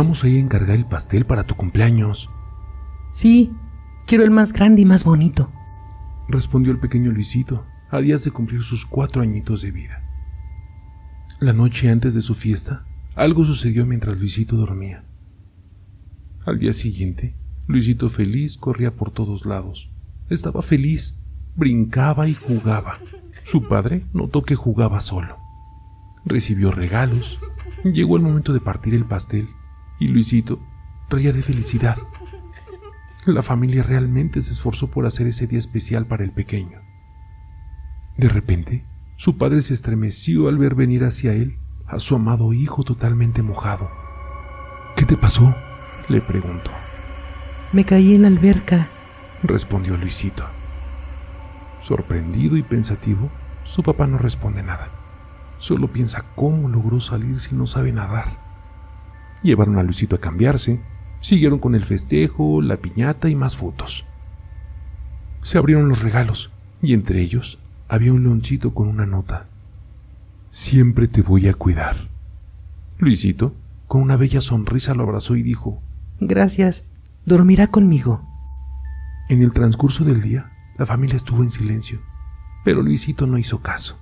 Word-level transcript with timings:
Vamos 0.00 0.24
a 0.24 0.28
ir 0.30 0.38
a 0.38 0.40
encargar 0.40 0.76
el 0.76 0.86
pastel 0.86 1.26
para 1.26 1.44
tu 1.44 1.56
cumpleaños. 1.56 2.30
Sí, 3.12 3.52
quiero 4.06 4.24
el 4.24 4.30
más 4.30 4.54
grande 4.54 4.80
y 4.80 4.86
más 4.86 5.04
bonito, 5.04 5.52
respondió 6.26 6.72
el 6.72 6.78
pequeño 6.78 7.12
Luisito, 7.12 7.66
a 7.90 7.98
días 7.98 8.24
de 8.24 8.30
cumplir 8.30 8.62
sus 8.62 8.86
cuatro 8.86 9.20
añitos 9.20 9.60
de 9.60 9.72
vida. 9.72 10.02
La 11.38 11.52
noche 11.52 11.90
antes 11.90 12.14
de 12.14 12.22
su 12.22 12.34
fiesta, 12.34 12.86
algo 13.14 13.44
sucedió 13.44 13.84
mientras 13.84 14.18
Luisito 14.18 14.56
dormía. 14.56 15.04
Al 16.46 16.58
día 16.58 16.72
siguiente, 16.72 17.36
Luisito 17.66 18.08
feliz 18.08 18.56
corría 18.56 18.96
por 18.96 19.10
todos 19.10 19.44
lados. 19.44 19.90
Estaba 20.30 20.62
feliz, 20.62 21.18
brincaba 21.56 22.26
y 22.26 22.32
jugaba. 22.32 22.96
Su 23.44 23.68
padre 23.68 24.06
notó 24.14 24.44
que 24.44 24.54
jugaba 24.54 25.02
solo. 25.02 25.36
Recibió 26.24 26.72
regalos. 26.72 27.38
Llegó 27.84 28.16
el 28.16 28.22
momento 28.22 28.54
de 28.54 28.60
partir 28.60 28.94
el 28.94 29.04
pastel 29.04 29.50
y 30.00 30.08
Luisito 30.08 30.58
reía 31.08 31.32
de 31.32 31.42
felicidad. 31.42 31.98
La 33.26 33.42
familia 33.42 33.82
realmente 33.82 34.42
se 34.42 34.50
esforzó 34.50 34.90
por 34.90 35.06
hacer 35.06 35.26
ese 35.28 35.46
día 35.46 35.58
especial 35.58 36.06
para 36.06 36.24
el 36.24 36.32
pequeño. 36.32 36.80
De 38.16 38.28
repente, 38.28 38.86
su 39.16 39.36
padre 39.36 39.62
se 39.62 39.74
estremeció 39.74 40.48
al 40.48 40.58
ver 40.58 40.74
venir 40.74 41.04
hacia 41.04 41.34
él 41.34 41.58
a 41.86 41.98
su 41.98 42.14
amado 42.14 42.52
hijo 42.52 42.82
totalmente 42.82 43.42
mojado. 43.42 43.90
¿Qué 44.96 45.04
te 45.04 45.16
pasó? 45.16 45.54
le 46.08 46.20
preguntó. 46.20 46.70
Me 47.72 47.84
caí 47.84 48.14
en 48.14 48.22
la 48.22 48.28
alberca, 48.28 48.88
respondió 49.42 49.96
Luisito. 49.96 50.44
Sorprendido 51.82 52.56
y 52.56 52.62
pensativo, 52.62 53.30
su 53.64 53.82
papá 53.82 54.06
no 54.06 54.18
responde 54.18 54.62
nada. 54.62 54.88
Solo 55.58 55.88
piensa 55.88 56.24
cómo 56.34 56.68
logró 56.68 57.00
salir 57.00 57.38
si 57.38 57.54
no 57.54 57.66
sabe 57.66 57.92
nadar. 57.92 58.49
Llevaron 59.42 59.78
a 59.78 59.82
Luisito 59.82 60.16
a 60.16 60.20
cambiarse, 60.20 60.80
siguieron 61.20 61.58
con 61.58 61.74
el 61.74 61.84
festejo, 61.84 62.60
la 62.62 62.76
piñata 62.76 63.28
y 63.28 63.34
más 63.34 63.56
fotos. 63.56 64.04
Se 65.42 65.58
abrieron 65.58 65.88
los 65.88 66.02
regalos 66.02 66.50
y 66.82 66.92
entre 66.92 67.20
ellos 67.20 67.58
había 67.88 68.12
un 68.12 68.22
leoncito 68.22 68.74
con 68.74 68.88
una 68.88 69.06
nota. 69.06 69.46
Siempre 70.50 71.08
te 71.08 71.22
voy 71.22 71.48
a 71.48 71.54
cuidar. 71.54 72.08
Luisito, 72.98 73.54
con 73.86 74.02
una 74.02 74.16
bella 74.16 74.40
sonrisa, 74.40 74.94
lo 74.94 75.04
abrazó 75.04 75.36
y 75.36 75.42
dijo, 75.42 75.80
Gracias, 76.20 76.84
dormirá 77.24 77.68
conmigo. 77.68 78.26
En 79.28 79.42
el 79.42 79.52
transcurso 79.52 80.04
del 80.04 80.20
día, 80.20 80.52
la 80.76 80.86
familia 80.86 81.16
estuvo 81.16 81.42
en 81.42 81.50
silencio, 81.50 82.00
pero 82.64 82.82
Luisito 82.82 83.26
no 83.26 83.38
hizo 83.38 83.62
caso. 83.62 83.98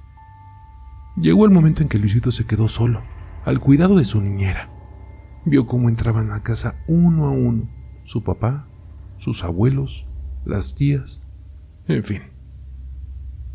Llegó 1.16 1.44
el 1.44 1.50
momento 1.50 1.82
en 1.82 1.88
que 1.88 1.98
Luisito 1.98 2.30
se 2.30 2.44
quedó 2.44 2.66
solo, 2.68 3.02
al 3.44 3.60
cuidado 3.60 3.96
de 3.96 4.04
su 4.04 4.20
niñera. 4.20 4.70
Vio 5.48 5.64
cómo 5.64 5.88
entraban 5.88 6.30
a 6.32 6.42
casa 6.42 6.84
uno 6.88 7.24
a 7.24 7.30
uno, 7.30 7.70
su 8.02 8.22
papá, 8.22 8.68
sus 9.16 9.44
abuelos, 9.44 10.06
las 10.44 10.74
tías, 10.74 11.22
en 11.86 12.04
fin. 12.04 12.22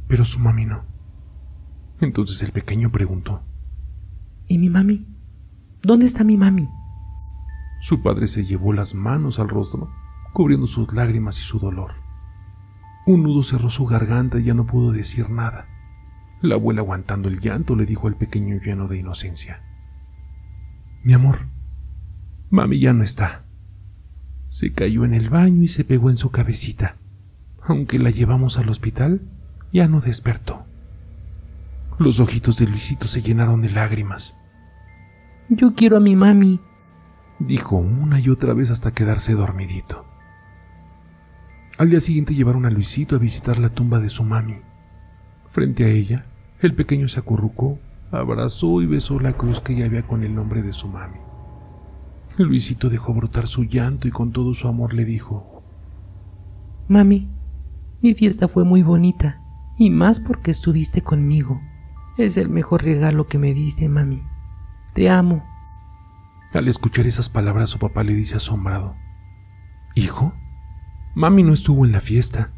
Pero 0.08 0.26
su 0.26 0.40
mami 0.40 0.66
no. 0.66 0.86
Entonces 2.02 2.42
el 2.42 2.52
pequeño 2.52 2.92
preguntó, 2.92 3.44
¿Y 4.48 4.58
mi 4.58 4.72
mami? 4.72 5.06
¿Dónde 5.84 6.08
está 6.08 6.24
mi 6.24 6.36
mami? 6.36 6.68
Su 7.80 8.02
padre 8.02 8.26
se 8.26 8.44
llevó 8.44 8.74
las 8.74 8.96
manos 8.96 9.38
al 9.38 9.50
rostro, 9.50 9.92
cubriendo 10.34 10.66
sus 10.66 10.92
lágrimas 10.94 11.38
y 11.38 11.44
su 11.44 11.60
dolor. 11.60 11.92
Un 13.06 13.22
nudo 13.22 13.44
cerró 13.44 13.70
su 13.70 13.86
garganta 13.86 14.40
y 14.40 14.46
ya 14.46 14.56
no 14.56 14.66
pudo 14.66 14.94
decir 14.94 15.30
nada. 15.30 15.68
La 16.42 16.56
abuela, 16.56 16.82
aguantando 16.82 17.30
el 17.30 17.40
llanto, 17.40 17.76
le 17.76 17.86
dijo 17.86 18.08
al 18.08 18.16
pequeño 18.16 18.56
lleno 18.56 18.88
de 18.88 18.98
inocencia: 18.98 19.62
Mi 21.04 21.14
amor, 21.14 21.53
mami 22.54 22.78
ya 22.78 22.94
no 22.94 23.04
está. 23.04 23.46
Se 24.48 24.74
cayó 24.74 25.06
en 25.06 25.16
el 25.16 25.32
baño 25.32 25.64
y 25.64 25.68
se 25.68 25.84
pegó 25.84 26.12
en 26.12 26.18
su 26.18 26.30
cabecita. 26.30 26.98
Aunque 27.64 27.98
la 27.98 28.12
llevamos 28.12 28.60
al 28.60 28.70
hospital, 28.70 29.22
ya 29.72 29.88
no 29.88 30.02
despertó. 30.02 30.64
Los 31.98 32.20
ojitos 32.20 32.58
de 32.58 32.68
Luisito 32.68 33.08
se 33.08 33.24
llenaron 33.24 33.64
de 33.64 33.72
lágrimas. 33.72 34.38
Yo 35.50 35.74
quiero 35.74 35.98
a 35.98 36.00
mi 36.00 36.16
mami, 36.16 36.60
dijo 37.40 37.78
una 37.78 38.20
y 38.20 38.30
otra 38.30 38.54
vez 38.54 38.70
hasta 38.70 38.94
quedarse 38.94 39.34
dormidito. 39.34 40.06
Al 41.80 41.90
día 41.90 42.02
siguiente 42.02 42.36
llevaron 42.36 42.68
a 42.68 42.70
Luisito 42.70 43.16
a 43.16 43.20
visitar 43.20 43.58
la 43.58 43.70
tumba 43.70 44.00
de 44.00 44.10
su 44.10 44.24
mami. 44.24 44.58
Frente 45.48 45.86
a 45.86 45.88
ella, 45.88 46.28
el 46.60 46.76
pequeño 46.76 47.08
se 47.08 47.20
acurrucó, 47.20 47.80
abrazó 48.12 48.80
y 48.84 48.86
besó 48.86 49.20
la 49.20 49.34
cruz 49.34 49.60
que 49.60 49.76
ya 49.76 49.86
había 49.86 50.04
con 50.04 50.24
el 50.24 50.36
nombre 50.36 50.62
de 50.62 50.74
su 50.74 50.88
mami. 50.88 51.33
Luisito 52.38 52.90
dejó 52.90 53.14
brotar 53.14 53.48
su 53.48 53.64
llanto 53.64 54.08
y 54.08 54.12
con 54.12 54.32
todo 54.32 54.54
su 54.54 54.68
amor 54.68 54.94
le 54.94 55.06
dijo, 55.06 55.64
Mami, 56.88 57.30
mi 58.02 58.14
fiesta 58.14 58.48
fue 58.48 58.64
muy 58.64 58.84
bonita, 58.84 59.42
y 59.78 59.90
más 59.90 60.20
porque 60.20 60.52
estuviste 60.52 61.02
conmigo. 61.02 61.62
Es 62.18 62.38
el 62.38 62.50
mejor 62.50 62.84
regalo 62.84 63.28
que 63.28 63.38
me 63.38 63.54
diste, 63.54 63.90
mami. 63.90 64.22
Te 64.94 65.10
amo. 65.10 65.44
Al 66.54 66.68
escuchar 66.68 67.08
esas 67.08 67.30
palabras, 67.30 67.70
su 67.70 67.80
papá 67.80 68.04
le 68.04 68.14
dice 68.14 68.36
asombrado, 68.36 68.96
Hijo, 69.96 70.34
Mami 71.16 71.44
no 71.44 71.54
estuvo 71.54 71.86
en 71.86 71.92
la 71.92 72.02
fiesta. 72.02 72.52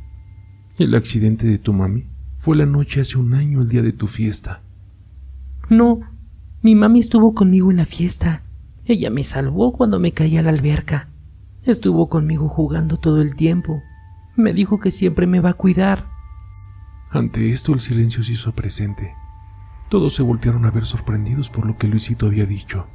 El 0.78 0.96
accidente 0.96 1.46
de 1.46 1.58
tu 1.58 1.74
mami 1.74 2.08
fue 2.38 2.56
la 2.56 2.66
noche 2.66 3.02
hace 3.02 3.18
un 3.18 3.34
año 3.34 3.62
el 3.62 3.68
día 3.68 3.82
de 3.82 3.92
tu 3.92 4.08
fiesta. 4.08 4.62
No, 5.70 6.00
mi 6.62 6.76
mami 6.76 7.00
estuvo 7.00 7.34
conmigo 7.34 7.72
en 7.72 7.78
la 7.78 7.86
fiesta. 7.86 8.44
Ella 8.86 9.10
me 9.10 9.24
salvó 9.24 9.74
cuando 9.74 10.00
me 10.00 10.12
caí 10.12 10.38
a 10.38 10.44
la 10.44 10.52
alberca. 10.52 11.10
Estuvo 11.64 12.08
conmigo 12.08 12.48
jugando 12.48 12.98
todo 12.98 13.22
el 13.22 13.36
tiempo. 13.36 13.82
Me 14.36 14.54
dijo 14.54 14.80
que 14.80 14.92
siempre 14.92 15.26
me 15.26 15.40
va 15.40 15.52
a 15.52 15.54
cuidar. 15.54 16.08
Ante 17.10 17.52
esto 17.52 17.74
el 17.74 17.80
silencio 17.80 18.24
se 18.24 18.34
hizo 18.34 18.52
presente. 18.52 19.16
Todos 19.90 20.14
se 20.14 20.22
voltearon 20.22 20.66
a 20.66 20.72
ver 20.72 20.86
sorprendidos 20.86 21.50
por 21.50 21.66
lo 21.66 21.78
que 21.78 21.88
Luisito 21.88 22.28
había 22.28 22.46
dicho. 22.46 22.88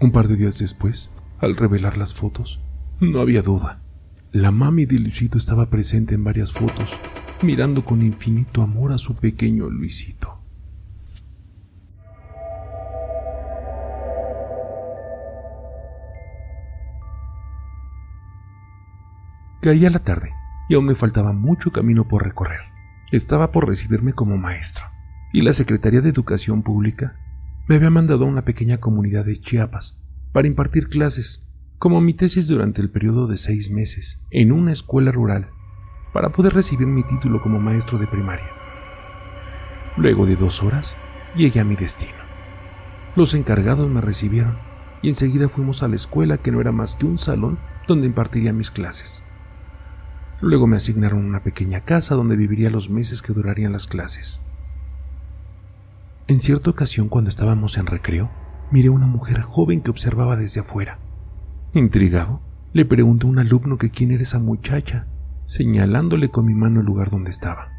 Un 0.00 0.12
par 0.12 0.28
de 0.28 0.36
días 0.36 0.58
después, 0.58 1.10
al 1.38 1.56
revelar 1.56 1.96
las 1.96 2.14
fotos, 2.14 2.60
no 3.00 3.20
había 3.20 3.42
duda. 3.42 3.82
La 4.30 4.50
mami 4.50 4.86
de 4.86 4.98
Luisito 4.98 5.38
estaba 5.38 5.70
presente 5.70 6.14
en 6.14 6.22
varias 6.22 6.52
fotos, 6.52 6.96
mirando 7.42 7.84
con 7.84 8.02
infinito 8.02 8.62
amor 8.62 8.92
a 8.92 8.98
su 8.98 9.14
pequeño 9.14 9.68
Luisito. 9.68 10.35
Caía 19.66 19.90
la 19.90 19.98
tarde 19.98 20.32
y 20.68 20.76
aún 20.76 20.84
me 20.84 20.94
faltaba 20.94 21.32
mucho 21.32 21.72
camino 21.72 22.06
por 22.06 22.22
recorrer. 22.22 22.60
Estaba 23.10 23.50
por 23.50 23.66
recibirme 23.66 24.12
como 24.12 24.36
maestro 24.36 24.84
y 25.32 25.42
la 25.42 25.52
Secretaría 25.52 26.00
de 26.00 26.08
Educación 26.08 26.62
Pública 26.62 27.16
me 27.66 27.74
había 27.74 27.90
mandado 27.90 28.26
a 28.26 28.28
una 28.28 28.44
pequeña 28.44 28.78
comunidad 28.78 29.24
de 29.24 29.40
Chiapas 29.40 29.98
para 30.30 30.46
impartir 30.46 30.88
clases 30.88 31.48
como 31.78 32.00
mi 32.00 32.14
tesis 32.14 32.46
durante 32.46 32.80
el 32.80 32.90
periodo 32.90 33.26
de 33.26 33.38
seis 33.38 33.68
meses 33.68 34.20
en 34.30 34.52
una 34.52 34.70
escuela 34.70 35.10
rural 35.10 35.50
para 36.12 36.28
poder 36.28 36.54
recibir 36.54 36.86
mi 36.86 37.02
título 37.02 37.42
como 37.42 37.58
maestro 37.58 37.98
de 37.98 38.06
primaria. 38.06 38.46
Luego 39.96 40.26
de 40.26 40.36
dos 40.36 40.62
horas, 40.62 40.96
llegué 41.34 41.58
a 41.58 41.64
mi 41.64 41.74
destino. 41.74 42.22
Los 43.16 43.34
encargados 43.34 43.90
me 43.90 44.00
recibieron 44.00 44.56
y 45.02 45.08
enseguida 45.08 45.48
fuimos 45.48 45.82
a 45.82 45.88
la 45.88 45.96
escuela 45.96 46.38
que 46.38 46.52
no 46.52 46.60
era 46.60 46.70
más 46.70 46.94
que 46.94 47.06
un 47.06 47.18
salón 47.18 47.58
donde 47.88 48.06
impartiría 48.06 48.52
mis 48.52 48.70
clases. 48.70 49.24
Luego 50.40 50.66
me 50.66 50.76
asignaron 50.76 51.24
una 51.24 51.42
pequeña 51.42 51.80
casa 51.80 52.14
donde 52.14 52.36
viviría 52.36 52.70
los 52.70 52.90
meses 52.90 53.22
que 53.22 53.32
durarían 53.32 53.72
las 53.72 53.86
clases. 53.86 54.40
En 56.28 56.40
cierta 56.40 56.70
ocasión, 56.70 57.08
cuando 57.08 57.30
estábamos 57.30 57.78
en 57.78 57.86
recreo, 57.86 58.30
miré 58.70 58.88
a 58.88 58.92
una 58.92 59.06
mujer 59.06 59.40
joven 59.40 59.80
que 59.80 59.90
observaba 59.90 60.36
desde 60.36 60.60
afuera. 60.60 60.98
Intrigado, 61.72 62.42
le 62.72 62.84
pregunté 62.84 63.26
a 63.26 63.30
un 63.30 63.38
alumno 63.38 63.78
que 63.78 63.90
quién 63.90 64.10
era 64.10 64.22
esa 64.22 64.38
muchacha, 64.38 65.06
señalándole 65.44 66.30
con 66.30 66.44
mi 66.44 66.54
mano 66.54 66.80
el 66.80 66.86
lugar 66.86 67.10
donde 67.10 67.30
estaba. 67.30 67.70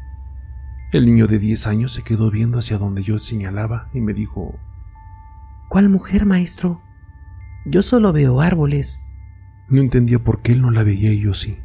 El 0.90 1.04
niño 1.04 1.26
de 1.26 1.38
10 1.38 1.66
años 1.66 1.92
se 1.92 2.02
quedó 2.02 2.30
viendo 2.30 2.58
hacia 2.58 2.78
donde 2.78 3.02
yo 3.02 3.18
señalaba 3.18 3.90
y 3.92 4.00
me 4.00 4.14
dijo, 4.14 4.58
¿Cuál 5.68 5.90
mujer, 5.90 6.24
maestro? 6.24 6.80
Yo 7.66 7.82
solo 7.82 8.12
veo 8.14 8.40
árboles. 8.40 9.00
No 9.68 9.82
entendía 9.82 10.18
por 10.18 10.40
qué 10.40 10.52
él 10.52 10.62
no 10.62 10.70
la 10.70 10.82
veía 10.82 11.12
y 11.12 11.20
yo 11.20 11.34
sí. 11.34 11.58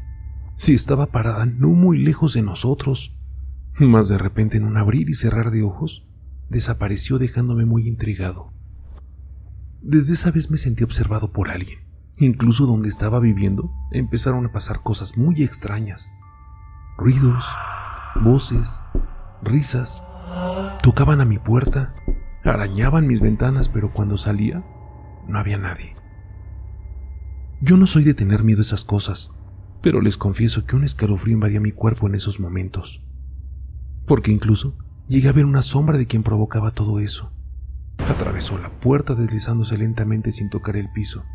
Si 0.56 0.74
estaba 0.74 1.08
parada 1.08 1.46
no 1.46 1.70
muy 1.70 1.98
lejos 1.98 2.34
de 2.34 2.42
nosotros. 2.42 3.14
Mas 3.80 4.08
de 4.08 4.18
repente 4.18 4.58
en 4.58 4.66
un 4.66 4.78
abrir 4.78 5.10
y 5.10 5.16
cerrar 5.16 5.52
de 5.52 5.64
ojos, 5.64 6.06
desapareció 6.50 7.18
dejándome 7.18 7.66
muy 7.66 7.88
intrigado. 7.88 8.52
Desde 9.82 10.14
esa 10.14 10.32
vez 10.32 10.52
me 10.52 10.58
sentí 10.58 10.84
observado 10.84 11.32
por 11.32 11.50
alguien. 11.50 11.80
Incluso 12.20 12.66
donde 12.66 12.90
estaba 12.90 13.20
viviendo 13.20 13.72
empezaron 13.92 14.46
a 14.46 14.52
pasar 14.52 14.82
cosas 14.82 15.18
muy 15.18 15.42
extrañas. 15.44 16.12
Ruidos, 16.98 17.44
voces, 18.22 18.80
risas. 19.42 20.04
Tocaban 20.84 21.22
a 21.22 21.26
mi 21.26 21.40
puerta, 21.40 21.96
arañaban 22.44 23.08
mis 23.08 23.20
ventanas, 23.20 23.68
pero 23.68 23.92
cuando 23.92 24.18
salía, 24.18 24.64
no 25.28 25.40
había 25.40 25.58
nadie. 25.58 25.96
Yo 27.62 27.78
no 27.78 27.88
soy 27.88 28.04
de 28.04 28.14
tener 28.14 28.44
miedo 28.44 28.60
a 28.60 28.62
esas 28.62 28.86
cosas, 28.86 29.32
pero 29.83 30.00
les 30.00 30.15
confieso 30.15 30.65
que 30.65 30.77
un 30.77 30.85
escalofrío 30.85 31.33
invadía 31.33 31.59
mi 31.59 31.74
cuerpo 31.74 32.07
en 32.07 32.15
esos 32.15 32.39
momentos. 32.39 33.03
Porque 34.07 34.31
incluso 34.31 34.77
llegué 35.09 35.27
a 35.27 35.33
ver 35.33 35.45
una 35.45 35.62
sombra 35.62 35.97
de 35.97 36.07
quien 36.07 36.24
provocaba 36.24 36.71
todo 36.71 37.01
eso. 37.01 37.33
Atravesó 37.97 38.57
la 38.57 38.80
puerta 38.80 39.13
deslizándose 39.13 39.77
lentamente 39.77 40.31
sin 40.31 40.50
tocar 40.50 40.77
el 40.77 40.89
piso, 40.94 41.25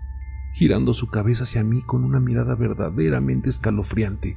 girando 0.55 0.95
su 0.95 1.09
cabeza 1.09 1.45
hacia 1.45 1.63
mí 1.63 1.83
con 1.83 2.05
una 2.05 2.21
mirada 2.21 2.55
verdaderamente 2.55 3.51
escalofriante. 3.51 4.35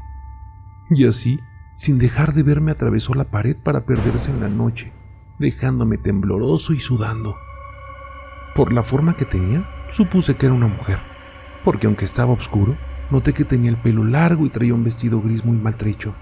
Y 0.89 1.05
así, 1.05 1.39
sin 1.73 1.97
dejar 1.97 2.33
de 2.33 2.43
verme, 2.43 2.71
atravesó 2.71 3.13
la 3.13 3.31
pared 3.31 3.55
para 3.55 3.85
perderse 3.85 4.29
en 4.29 4.41
la 4.41 4.49
noche, 4.49 4.91
dejándome 5.39 5.97
tembloroso 5.97 6.73
y 6.73 6.81
sudando. 6.81 7.37
Por 8.55 8.73
la 8.73 8.83
forma 8.83 9.15
que 9.15 9.23
tenía, 9.23 9.65
supuse 9.89 10.35
que 10.35 10.47
era 10.47 10.55
una 10.55 10.67
mujer, 10.67 10.99
porque 11.63 11.87
aunque 11.87 12.03
estaba 12.03 12.33
oscuro, 12.33 12.75
noté 13.11 13.33
que 13.33 13.45
tenía 13.45 13.69
el 13.69 13.77
pelo 13.77 14.03
largo 14.03 14.45
y 14.45 14.49
traía 14.49 14.73
un 14.73 14.83
vestido 14.83 15.21
gris 15.21 15.45
muy 15.45 15.57
maltrecho. 15.57 16.15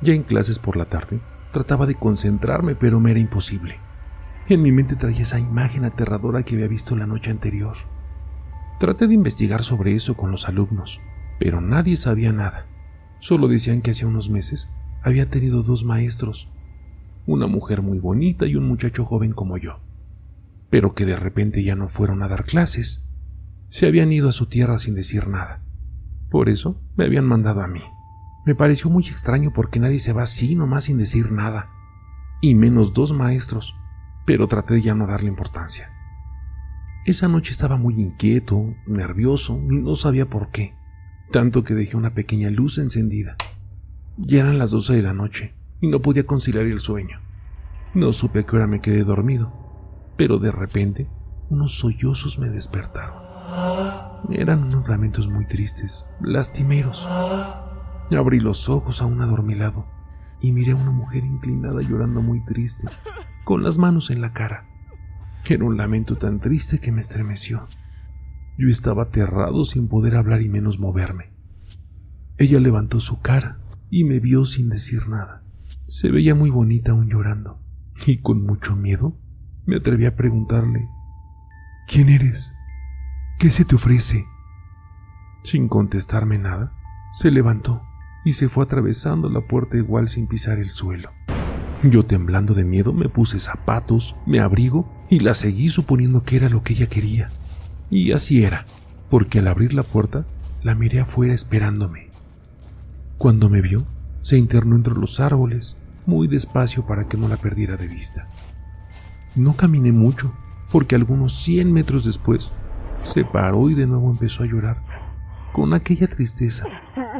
Ya 0.00 0.14
en 0.14 0.22
clases 0.22 0.58
por 0.58 0.76
la 0.76 0.86
tarde, 0.86 1.20
trataba 1.52 1.86
de 1.86 1.94
concentrarme, 1.94 2.74
pero 2.74 3.00
me 3.00 3.10
era 3.10 3.20
imposible. 3.20 3.78
En 4.48 4.62
mi 4.62 4.72
mente 4.72 4.96
traía 4.96 5.22
esa 5.22 5.38
imagen 5.38 5.84
aterradora 5.84 6.42
que 6.42 6.54
había 6.54 6.68
visto 6.68 6.96
la 6.96 7.06
noche 7.06 7.30
anterior. 7.30 7.76
Traté 8.78 9.06
de 9.06 9.14
investigar 9.14 9.62
sobre 9.62 9.94
eso 9.94 10.16
con 10.16 10.30
los 10.30 10.48
alumnos, 10.48 11.00
pero 11.38 11.60
nadie 11.60 11.96
sabía 11.96 12.32
nada. 12.32 12.66
Solo 13.20 13.46
decían 13.46 13.82
que 13.82 13.92
hacía 13.92 14.08
unos 14.08 14.30
meses 14.30 14.68
había 15.04 15.26
tenido 15.26 15.62
dos 15.62 15.84
maestros, 15.84 16.48
una 17.26 17.46
mujer 17.46 17.82
muy 17.82 17.98
bonita 17.98 18.46
y 18.46 18.56
un 18.56 18.66
muchacho 18.66 19.04
joven 19.04 19.32
como 19.32 19.56
yo 19.58 19.80
pero 20.72 20.94
que 20.94 21.04
de 21.04 21.16
repente 21.16 21.62
ya 21.62 21.74
no 21.74 21.86
fueron 21.86 22.22
a 22.22 22.28
dar 22.28 22.46
clases. 22.46 23.04
Se 23.72 23.86
habían 23.86 24.12
ido 24.12 24.28
a 24.28 24.32
su 24.32 24.48
tierra 24.48 24.78
sin 24.78 24.94
decir 24.94 25.28
nada. 25.28 25.62
Por 26.28 26.50
eso 26.50 26.78
me 26.94 27.06
habían 27.06 27.24
mandado 27.24 27.62
a 27.62 27.66
mí. 27.66 27.80
Me 28.44 28.54
pareció 28.54 28.90
muy 28.90 29.08
extraño 29.08 29.54
porque 29.54 29.80
nadie 29.80 29.98
se 29.98 30.12
va 30.12 30.24
así 30.24 30.54
nomás 30.54 30.84
sin 30.84 30.98
decir 30.98 31.32
nada. 31.32 31.70
Y 32.42 32.54
menos 32.54 32.92
dos 32.92 33.14
maestros, 33.14 33.74
pero 34.26 34.46
traté 34.46 34.74
de 34.74 34.82
ya 34.82 34.94
no 34.94 35.06
darle 35.06 35.30
importancia. 35.30 35.90
Esa 37.06 37.28
noche 37.28 37.50
estaba 37.50 37.78
muy 37.78 37.94
inquieto, 37.98 38.74
nervioso 38.86 39.58
y 39.70 39.78
no 39.78 39.96
sabía 39.96 40.28
por 40.28 40.50
qué, 40.50 40.74
tanto 41.30 41.64
que 41.64 41.72
dejé 41.72 41.96
una 41.96 42.12
pequeña 42.12 42.50
luz 42.50 42.76
encendida. 42.76 43.36
Ya 44.18 44.40
eran 44.40 44.58
las 44.58 44.72
doce 44.72 44.92
de 44.92 45.02
la 45.02 45.14
noche 45.14 45.54
y 45.80 45.88
no 45.88 46.02
podía 46.02 46.26
conciliar 46.26 46.66
el 46.66 46.80
sueño. 46.80 47.20
No 47.94 48.12
supe 48.12 48.40
a 48.40 48.42
qué 48.42 48.54
hora 48.54 48.66
me 48.66 48.82
quedé 48.82 49.02
dormido, 49.02 49.50
pero 50.18 50.36
de 50.36 50.52
repente 50.52 51.08
unos 51.48 51.78
sollozos 51.78 52.38
me 52.38 52.50
despertaron. 52.50 53.21
Eran 54.30 54.64
unos 54.64 54.88
lamentos 54.88 55.28
muy 55.28 55.46
tristes, 55.46 56.06
lastimeros. 56.20 57.06
Abrí 58.10 58.40
los 58.40 58.68
ojos 58.68 59.02
aún 59.02 59.20
adormilado 59.20 59.86
y 60.40 60.52
miré 60.52 60.72
a 60.72 60.76
una 60.76 60.90
mujer 60.90 61.24
inclinada 61.24 61.82
llorando 61.82 62.20
muy 62.20 62.44
triste, 62.44 62.88
con 63.44 63.62
las 63.62 63.78
manos 63.78 64.10
en 64.10 64.20
la 64.20 64.32
cara. 64.32 64.68
Era 65.48 65.64
un 65.64 65.76
lamento 65.76 66.16
tan 66.16 66.40
triste 66.40 66.78
que 66.78 66.92
me 66.92 67.00
estremeció. 67.00 67.66
Yo 68.58 68.68
estaba 68.68 69.04
aterrado 69.04 69.64
sin 69.64 69.88
poder 69.88 70.16
hablar 70.16 70.42
y 70.42 70.48
menos 70.48 70.78
moverme. 70.78 71.32
Ella 72.38 72.60
levantó 72.60 73.00
su 73.00 73.20
cara 73.20 73.58
y 73.90 74.04
me 74.04 74.20
vio 74.20 74.44
sin 74.44 74.68
decir 74.68 75.08
nada. 75.08 75.42
Se 75.86 76.10
veía 76.10 76.34
muy 76.34 76.50
bonita 76.50 76.92
aún 76.92 77.08
llorando, 77.08 77.60
y 78.06 78.18
con 78.18 78.44
mucho 78.44 78.76
miedo 78.76 79.18
me 79.66 79.76
atreví 79.76 80.06
a 80.06 80.16
preguntarle, 80.16 80.88
¿quién 81.86 82.08
eres? 82.08 82.52
¿Qué 83.42 83.50
se 83.50 83.64
te 83.64 83.74
ofrece? 83.74 84.28
Sin 85.42 85.66
contestarme 85.66 86.38
nada, 86.38 86.72
se 87.12 87.32
levantó 87.32 87.82
y 88.24 88.34
se 88.34 88.48
fue 88.48 88.62
atravesando 88.62 89.28
la 89.28 89.40
puerta 89.40 89.76
igual 89.76 90.08
sin 90.08 90.28
pisar 90.28 90.60
el 90.60 90.70
suelo. 90.70 91.10
Yo 91.82 92.06
temblando 92.06 92.54
de 92.54 92.62
miedo 92.62 92.92
me 92.92 93.08
puse 93.08 93.40
zapatos, 93.40 94.14
me 94.26 94.38
abrigo 94.38 94.88
y 95.10 95.18
la 95.18 95.34
seguí 95.34 95.70
suponiendo 95.70 96.22
que 96.22 96.36
era 96.36 96.48
lo 96.48 96.62
que 96.62 96.74
ella 96.74 96.86
quería. 96.86 97.30
Y 97.90 98.12
así 98.12 98.44
era, 98.44 98.64
porque 99.10 99.40
al 99.40 99.48
abrir 99.48 99.74
la 99.74 99.82
puerta 99.82 100.24
la 100.62 100.76
miré 100.76 101.00
afuera 101.00 101.34
esperándome. 101.34 102.10
Cuando 103.18 103.50
me 103.50 103.60
vio, 103.60 103.84
se 104.20 104.38
internó 104.38 104.76
entre 104.76 104.94
los 104.94 105.18
árboles, 105.18 105.76
muy 106.06 106.28
despacio 106.28 106.86
para 106.86 107.08
que 107.08 107.16
no 107.16 107.26
la 107.26 107.38
perdiera 107.38 107.76
de 107.76 107.88
vista. 107.88 108.28
No 109.34 109.54
caminé 109.54 109.90
mucho, 109.90 110.32
porque 110.70 110.94
algunos 110.94 111.34
cien 111.42 111.72
metros 111.72 112.04
después 112.04 112.52
se 113.04 113.24
paró 113.24 113.70
y 113.70 113.74
de 113.74 113.86
nuevo 113.86 114.10
empezó 114.10 114.42
a 114.42 114.46
llorar, 114.46 114.84
con 115.52 115.74
aquella 115.74 116.06
tristeza, 116.08 116.66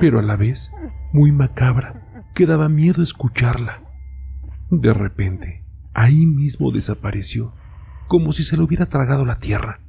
pero 0.00 0.18
a 0.18 0.22
la 0.22 0.36
vez 0.36 0.72
muy 1.12 1.32
macabra, 1.32 2.24
que 2.34 2.46
daba 2.46 2.68
miedo 2.68 3.02
escucharla. 3.02 3.82
De 4.70 4.92
repente, 4.94 5.64
ahí 5.92 6.26
mismo 6.26 6.70
desapareció, 6.70 7.54
como 8.08 8.32
si 8.32 8.42
se 8.42 8.56
lo 8.56 8.64
hubiera 8.64 8.86
tragado 8.86 9.24
la 9.24 9.38
tierra. 9.38 9.80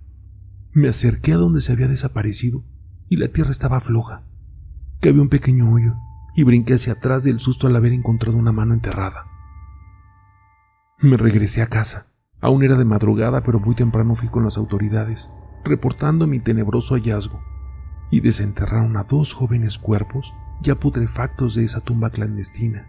Me 0.72 0.90
acerqué 0.90 1.34
a 1.34 1.38
donde 1.38 1.62
se 1.62 1.72
había 1.72 1.88
desaparecido 1.88 2.64
y 3.10 3.18
la 3.18 3.28
tierra 3.28 3.52
estaba 3.52 3.80
floja, 3.80 4.24
que 5.00 5.12
un 5.12 5.30
pequeño 5.30 5.72
hoyo, 5.72 5.96
y 6.36 6.44
brinqué 6.44 6.74
hacia 6.74 6.94
atrás 6.94 7.24
del 7.24 7.40
susto 7.40 7.68
al 7.68 7.76
haber 7.76 7.94
encontrado 7.94 8.38
una 8.38 8.52
mano 8.52 8.74
enterrada. 8.74 9.26
Me 11.00 11.18
regresé 11.18 11.62
a 11.62 11.68
casa 11.68 12.08
Aún 12.44 12.62
era 12.62 12.76
de 12.76 12.84
madrugada, 12.84 13.42
pero 13.42 13.62
muy 13.62 13.74
temprano 13.74 14.16
fui 14.16 14.28
con 14.28 14.44
las 14.44 14.58
autoridades, 14.58 15.32
reportando 15.64 16.28
mi 16.28 16.40
tenebroso 16.40 16.96
hallazgo, 16.96 17.42
y 18.12 18.20
desenterraron 18.20 18.98
a 18.98 19.04
dos 19.04 19.34
jóvenes 19.34 19.78
cuerpos 19.78 20.34
ya 20.62 20.76
putrefactos 20.76 21.56
de 21.56 21.66
esa 21.66 21.82
tumba 21.82 22.10
clandestina. 22.10 22.88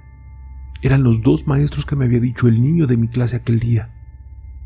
Eran 0.83 1.03
los 1.03 1.23
dos 1.23 1.47
maestros 1.47 1.87
que 1.87 1.97
me 1.97 2.05
había 2.05 2.21
dicho 2.21 2.47
el 2.47 2.61
niño 2.61 2.87
de 2.87 2.97
mi 2.97 3.09
clase 3.09 3.37
aquel 3.37 3.59
día, 3.59 3.95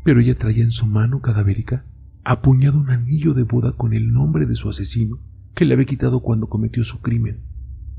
pero 0.03 0.19
ella 0.19 0.35
traía 0.35 0.63
en 0.63 0.71
su 0.71 0.85
mano 0.85 1.21
cadavérica 1.21 1.85
apuñado 2.23 2.79
un 2.79 2.89
anillo 2.89 3.33
de 3.33 3.43
boda 3.43 3.73
con 3.73 3.93
el 3.93 4.11
nombre 4.11 4.45
de 4.45 4.55
su 4.55 4.69
asesino 4.69 5.19
que 5.55 5.65
le 5.65 5.73
había 5.73 5.85
quitado 5.85 6.21
cuando 6.21 6.49
cometió 6.49 6.83
su 6.83 7.01
crimen, 7.01 7.43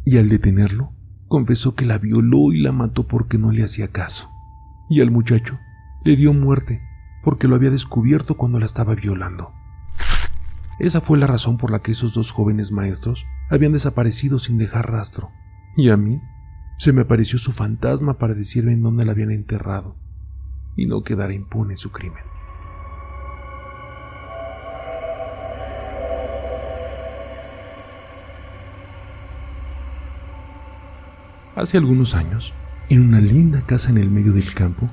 y 0.04 0.18
al 0.18 0.28
detenerlo, 0.28 0.92
confesó 1.26 1.74
que 1.74 1.86
la 1.86 1.98
violó 1.98 2.52
y 2.52 2.60
la 2.60 2.72
mató 2.72 3.06
porque 3.06 3.38
no 3.38 3.52
le 3.52 3.64
hacía 3.64 3.88
caso, 3.88 4.30
y 4.88 5.00
al 5.00 5.10
muchacho 5.10 5.58
le 6.04 6.16
dio 6.16 6.32
muerte 6.32 6.80
porque 7.22 7.48
lo 7.48 7.56
había 7.56 7.70
descubierto 7.70 8.36
cuando 8.36 8.58
la 8.58 8.66
estaba 8.66 8.94
violando. 8.94 9.52
Esa 10.80 11.02
fue 11.02 11.18
la 11.18 11.26
razón 11.26 11.58
por 11.58 11.70
la 11.70 11.82
que 11.82 11.92
esos 11.92 12.14
dos 12.14 12.30
jóvenes 12.30 12.72
maestros 12.72 13.26
habían 13.50 13.72
desaparecido 13.72 14.38
sin 14.38 14.56
dejar 14.56 14.90
rastro, 14.90 15.30
y 15.76 15.90
a 15.90 15.98
mí 15.98 16.22
se 16.78 16.94
me 16.94 17.02
apareció 17.02 17.38
su 17.38 17.52
fantasma 17.52 18.16
para 18.16 18.32
decirme 18.32 18.72
en 18.72 18.82
dónde 18.82 19.04
la 19.04 19.12
habían 19.12 19.30
enterrado 19.30 19.94
y 20.76 20.86
no 20.86 21.02
quedara 21.02 21.34
impune 21.34 21.76
su 21.76 21.92
crimen. 21.92 22.24
Hace 31.56 31.76
algunos 31.76 32.14
años, 32.14 32.54
en 32.88 33.02
una 33.02 33.20
linda 33.20 33.60
casa 33.66 33.90
en 33.90 33.98
el 33.98 34.10
medio 34.10 34.32
del 34.32 34.54
campo, 34.54 34.88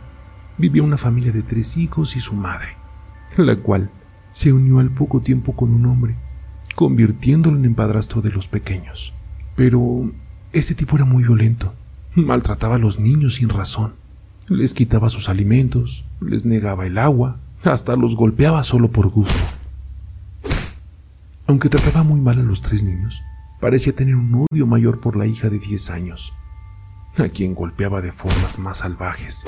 vivía 0.58 0.84
una 0.84 0.98
familia 0.98 1.32
de 1.32 1.44
tres 1.44 1.78
hijos 1.78 2.18
y 2.18 2.20
su 2.20 2.34
madre, 2.34 2.76
la 3.38 3.56
cual 3.56 3.90
se 4.38 4.54
unió 4.54 4.78
al 4.78 4.92
poco 4.92 5.20
tiempo 5.20 5.56
con 5.56 5.74
un 5.74 5.88
hombre, 5.88 6.16
convirtiéndolo 6.76 7.58
en 7.58 7.74
padrastro 7.74 8.22
de 8.22 8.30
los 8.30 8.48
pequeños. 8.48 9.12
Pero 9.56 10.12
este 10.54 10.76
tipo 10.76 10.96
era 10.96 11.06
muy 11.06 11.24
violento, 11.24 11.74
maltrataba 12.14 12.76
a 12.76 12.78
los 12.78 13.00
niños 13.00 13.34
sin 13.34 13.50
razón, 13.50 13.96
les 14.48 14.76
quitaba 14.76 15.10
sus 15.10 15.28
alimentos, 15.28 16.06
les 16.22 16.46
negaba 16.46 16.86
el 16.86 17.00
agua, 17.00 17.40
hasta 17.64 17.96
los 17.96 18.16
golpeaba 18.16 18.62
solo 18.62 18.92
por 18.92 19.08
gusto. 19.10 19.40
Aunque 21.48 21.70
trataba 21.70 22.04
muy 22.04 22.22
mal 22.22 22.40
a 22.40 22.44
los 22.44 22.62
tres 22.62 22.84
niños, 22.84 23.20
parecía 23.60 23.96
tener 23.96 24.16
un 24.16 24.46
odio 24.52 24.68
mayor 24.68 25.00
por 25.00 25.18
la 25.18 25.26
hija 25.26 25.50
de 25.50 25.58
diez 25.58 25.90
años, 25.90 26.32
a 27.18 27.28
quien 27.30 27.56
golpeaba 27.56 28.04
de 28.04 28.12
formas 28.12 28.60
más 28.60 28.78
salvajes 28.78 29.48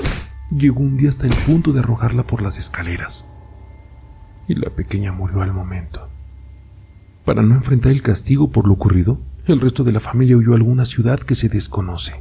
llegó 0.50 0.80
un 0.80 0.96
día 0.96 1.10
hasta 1.10 1.28
el 1.28 1.34
punto 1.46 1.72
de 1.72 1.78
arrojarla 1.78 2.26
por 2.26 2.42
las 2.42 2.58
escaleras. 2.58 3.24
Y 4.50 4.56
la 4.56 4.70
pequeña 4.70 5.12
murió 5.12 5.42
al 5.42 5.54
momento. 5.54 6.08
Para 7.24 7.40
no 7.40 7.54
enfrentar 7.54 7.92
el 7.92 8.02
castigo 8.02 8.50
por 8.50 8.66
lo 8.66 8.72
ocurrido, 8.72 9.20
el 9.46 9.60
resto 9.60 9.84
de 9.84 9.92
la 9.92 10.00
familia 10.00 10.36
huyó 10.36 10.54
a 10.54 10.56
alguna 10.56 10.86
ciudad 10.86 11.20
que 11.20 11.36
se 11.36 11.48
desconoce. 11.48 12.20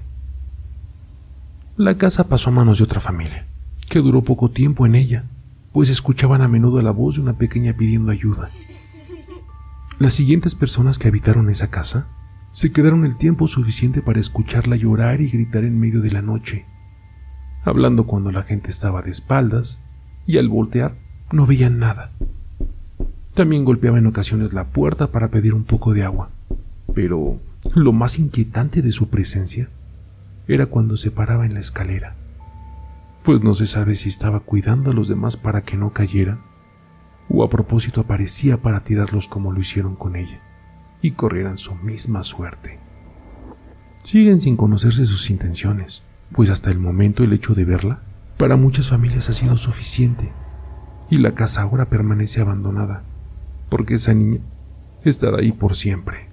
La 1.75 1.97
casa 1.97 2.27
pasó 2.27 2.51
a 2.51 2.53
manos 2.53 2.77
de 2.77 2.83
otra 2.83 2.99
familia, 2.99 3.47
que 3.89 3.97
duró 3.97 4.21
poco 4.21 4.51
tiempo 4.51 4.85
en 4.85 4.93
ella, 4.93 5.25
pues 5.73 5.89
escuchaban 5.89 6.43
a 6.43 6.47
menudo 6.47 6.79
la 6.83 6.91
voz 6.91 7.15
de 7.15 7.21
una 7.21 7.35
pequeña 7.35 7.75
pidiendo 7.75 8.11
ayuda. 8.11 8.51
Las 9.97 10.13
siguientes 10.13 10.53
personas 10.53 10.99
que 10.99 11.07
habitaron 11.07 11.49
esa 11.49 11.71
casa 11.71 12.09
se 12.51 12.71
quedaron 12.71 13.05
el 13.05 13.17
tiempo 13.17 13.47
suficiente 13.47 14.03
para 14.03 14.19
escucharla 14.19 14.75
llorar 14.75 15.19
y 15.19 15.31
gritar 15.31 15.63
en 15.63 15.79
medio 15.79 15.99
de 15.99 16.11
la 16.11 16.21
noche, 16.21 16.67
hablando 17.63 18.05
cuando 18.05 18.31
la 18.31 18.43
gente 18.43 18.69
estaba 18.69 19.01
de 19.01 19.09
espaldas, 19.09 19.79
y 20.27 20.37
al 20.37 20.47
voltear 20.47 21.08
no 21.31 21.45
veían 21.45 21.79
nada, 21.79 22.11
También 23.33 23.63
golpeaba 23.63 23.97
en 23.99 24.07
ocasiones 24.07 24.51
la 24.53 24.65
puerta 24.65 25.07
para 25.11 25.29
pedir 25.29 25.53
un 25.53 25.63
poco 25.63 25.93
de 25.93 26.03
agua. 26.03 26.29
Pero 26.93 27.39
lo 27.73 27.93
más 27.93 28.19
inquietante 28.19 28.81
de 28.81 28.91
su 28.91 29.09
presencia 29.09 29.69
era 30.47 30.65
cuando 30.65 30.97
se 30.97 31.11
paraba 31.11 31.45
en 31.45 31.53
la 31.53 31.59
escalera, 31.59 32.15
pues 33.23 33.41
no 33.41 33.53
se 33.53 33.67
sabe 33.67 33.95
si 33.95 34.09
estaba 34.09 34.39
cuidando 34.39 34.91
a 34.91 34.93
los 34.93 35.07
demás 35.07 35.37
para 35.37 35.61
que 35.61 35.77
no 35.77 35.91
cayeran, 35.91 36.41
o 37.29 37.43
a 37.43 37.49
propósito 37.49 38.01
aparecía 38.01 38.57
para 38.57 38.83
tirarlos 38.83 39.27
como 39.27 39.51
lo 39.51 39.59
hicieron 39.59 39.95
con 39.95 40.15
ella, 40.15 40.41
y 41.01 41.11
corrieran 41.11 41.57
su 41.57 41.75
misma 41.75 42.23
suerte. 42.23 42.79
Siguen 44.03 44.41
sin 44.41 44.57
conocerse 44.57 45.05
sus 45.05 45.29
intenciones, 45.29 46.01
pues 46.31 46.49
hasta 46.49 46.71
el 46.71 46.79
momento 46.79 47.23
el 47.23 47.33
hecho 47.33 47.53
de 47.53 47.65
verla 47.65 48.01
para 48.37 48.55
muchas 48.55 48.89
familias 48.89 49.29
ha 49.29 49.33
sido 49.33 49.57
suficiente, 49.57 50.31
y 51.09 51.17
la 51.17 51.33
casa 51.33 51.61
ahora 51.61 51.89
permanece 51.89 52.41
abandonada, 52.41 53.03
porque 53.69 53.95
esa 53.95 54.13
niña 54.13 54.39
estará 55.03 55.39
ahí 55.39 55.51
por 55.51 55.75
siempre. 55.75 56.29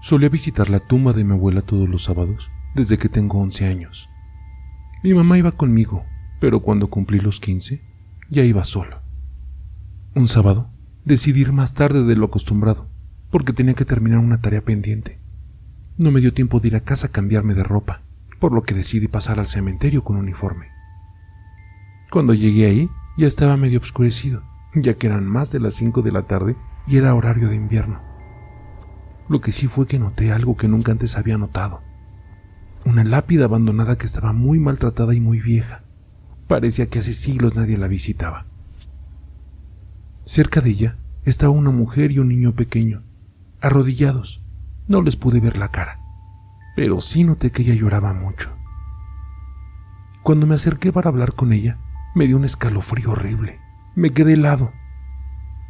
Solía 0.00 0.28
visitar 0.28 0.68
la 0.68 0.80
tumba 0.80 1.12
de 1.12 1.24
mi 1.24 1.32
abuela 1.32 1.62
todos 1.62 1.88
los 1.88 2.04
sábados 2.04 2.50
desde 2.74 2.98
que 2.98 3.08
tengo 3.08 3.38
11 3.40 3.66
años. 3.66 4.10
Mi 5.04 5.14
mamá 5.14 5.38
iba 5.38 5.52
conmigo, 5.52 6.04
pero 6.40 6.60
cuando 6.60 6.90
cumplí 6.90 7.20
los 7.20 7.38
15 7.38 7.80
ya 8.28 8.42
iba 8.42 8.64
solo. 8.64 9.00
Un 10.14 10.26
sábado 10.26 10.70
decidí 11.04 11.42
ir 11.42 11.52
más 11.52 11.74
tarde 11.74 12.02
de 12.04 12.16
lo 12.16 12.26
acostumbrado, 12.26 12.88
porque 13.30 13.52
tenía 13.52 13.74
que 13.74 13.84
terminar 13.84 14.18
una 14.18 14.40
tarea 14.40 14.62
pendiente. 14.62 15.21
No 16.02 16.10
me 16.10 16.20
dio 16.20 16.34
tiempo 16.34 16.58
de 16.58 16.66
ir 16.66 16.74
a 16.74 16.80
casa 16.80 17.06
a 17.06 17.10
cambiarme 17.10 17.54
de 17.54 17.62
ropa, 17.62 18.00
por 18.40 18.52
lo 18.52 18.64
que 18.64 18.74
decidí 18.74 19.06
pasar 19.06 19.38
al 19.38 19.46
cementerio 19.46 20.02
con 20.02 20.16
uniforme. 20.16 20.66
Cuando 22.10 22.34
llegué 22.34 22.66
ahí 22.66 22.90
ya 23.16 23.28
estaba 23.28 23.56
medio 23.56 23.78
oscurecido, 23.78 24.42
ya 24.74 24.94
que 24.94 25.06
eran 25.06 25.24
más 25.24 25.52
de 25.52 25.60
las 25.60 25.74
5 25.74 26.02
de 26.02 26.10
la 26.10 26.22
tarde 26.24 26.56
y 26.88 26.96
era 26.96 27.14
horario 27.14 27.48
de 27.48 27.54
invierno. 27.54 28.02
Lo 29.28 29.40
que 29.40 29.52
sí 29.52 29.68
fue 29.68 29.86
que 29.86 30.00
noté 30.00 30.32
algo 30.32 30.56
que 30.56 30.66
nunca 30.66 30.90
antes 30.90 31.16
había 31.16 31.38
notado. 31.38 31.82
Una 32.84 33.04
lápida 33.04 33.44
abandonada 33.44 33.96
que 33.96 34.06
estaba 34.06 34.32
muy 34.32 34.58
maltratada 34.58 35.14
y 35.14 35.20
muy 35.20 35.38
vieja. 35.38 35.84
Parecía 36.48 36.88
que 36.88 36.98
hace 36.98 37.14
siglos 37.14 37.54
nadie 37.54 37.78
la 37.78 37.86
visitaba. 37.86 38.46
Cerca 40.24 40.60
de 40.60 40.70
ella 40.70 40.96
estaba 41.24 41.52
una 41.52 41.70
mujer 41.70 42.10
y 42.10 42.18
un 42.18 42.26
niño 42.26 42.56
pequeño, 42.56 43.02
arrodillados. 43.60 44.41
No 44.92 45.00
les 45.00 45.16
pude 45.16 45.40
ver 45.40 45.56
la 45.56 45.68
cara, 45.68 46.00
pero 46.76 47.00
sí 47.00 47.24
noté 47.24 47.50
que 47.50 47.62
ella 47.62 47.72
lloraba 47.72 48.12
mucho. 48.12 48.54
Cuando 50.22 50.46
me 50.46 50.54
acerqué 50.54 50.92
para 50.92 51.08
hablar 51.08 51.32
con 51.32 51.54
ella, 51.54 51.78
me 52.14 52.26
dio 52.26 52.36
un 52.36 52.44
escalofrío 52.44 53.12
horrible. 53.12 53.58
Me 53.94 54.10
quedé 54.10 54.34
helado. 54.34 54.70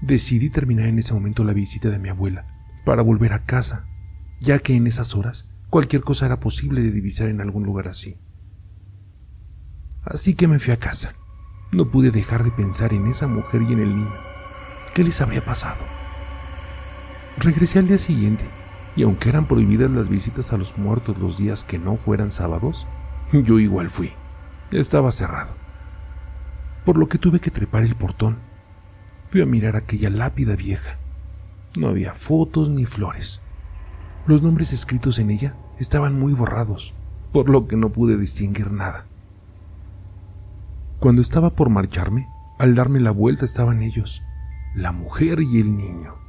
Decidí 0.01 0.51
terminar 0.51 0.87
en 0.87 0.99
ese 0.99 1.15
momento 1.15 1.45
la 1.45 1.53
visita 1.53 1.89
de 1.89 2.01
mi 2.01 2.09
abuela 2.09 2.49
para 2.85 3.03
volver 3.03 3.33
a 3.33 3.45
casa, 3.45 3.87
ya 4.41 4.59
que 4.59 4.75
en 4.75 4.89
esas 4.89 5.15
horas 5.15 5.49
cualquier 5.71 6.03
cosa 6.03 6.27
era 6.27 6.41
posible 6.41 6.83
de 6.83 6.91
divisar 6.91 7.29
en 7.29 7.41
algún 7.41 7.63
lugar 7.63 7.87
así. 7.87 8.19
Así 10.03 10.35
que 10.35 10.49
me 10.49 10.59
fui 10.59 10.73
a 10.73 10.79
casa. 10.79 11.15
No 11.71 11.93
pude 11.93 12.11
dejar 12.11 12.43
de 12.43 12.51
pensar 12.51 12.93
en 12.93 13.07
esa 13.07 13.29
mujer 13.29 13.63
y 13.63 13.73
en 13.73 13.79
el 13.79 13.95
niño. 13.95 14.19
¿Qué 14.97 15.05
les 15.05 15.21
había 15.21 15.45
pasado? 15.45 15.85
Regresé 17.39 17.79
al 17.79 17.87
día 17.87 17.99
siguiente, 17.99 18.47
y 18.97 19.05
aunque 19.05 19.29
eran 19.29 19.47
prohibidas 19.47 19.91
las 19.91 20.09
visitas 20.09 20.53
a 20.53 20.59
los 20.59 20.77
muertos 20.77 21.19
los 21.19 21.39
días 21.39 21.65
que 21.65 21.79
no 21.79 21.97
fueran 21.97 22.31
sábados, 22.31 22.87
yo 23.33 23.59
igual 23.59 23.89
fui. 23.89 24.13
Estaba 24.71 25.11
cerrado. 25.13 25.55
Por 26.85 26.99
lo 26.99 27.09
que 27.09 27.19
tuve 27.19 27.41
que 27.41 27.51
trepar 27.51 27.85
el 27.85 27.95
portón. 27.95 28.39
Fui 29.27 29.41
a 29.41 29.47
mirar 29.47 29.77
aquella 29.77 30.11
lápida 30.11 30.57
vieja. 30.57 30.99
No 31.79 31.89
había 31.89 32.13
fotos 32.13 32.69
ni 32.69 32.85
flores. 32.85 33.41
Los 34.27 34.43
nombres 34.43 34.73
escritos 34.73 35.19
en 35.19 35.31
ella 35.31 35.55
estaban 35.79 36.19
muy 36.19 36.35
borrados, 36.35 36.95
por 37.33 37.49
lo 37.49 37.67
que 37.67 37.77
no 37.77 37.91
pude 37.91 38.19
distinguir 38.19 38.71
nada. 38.71 39.07
Cuando 41.01 41.23
estaba 41.23 41.51
por 41.51 41.71
marcharme, 41.71 42.29
al 42.59 42.75
darme 42.75 43.01
la 43.01 43.11
vuelta 43.11 43.45
estaban 43.45 43.83
ellos, 43.83 44.23
la 44.75 44.93
mujer 44.93 45.41
y 45.41 45.61
el 45.61 45.77
niño. 45.77 46.22